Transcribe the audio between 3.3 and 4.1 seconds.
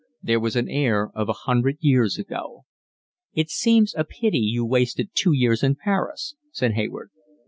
"It seems a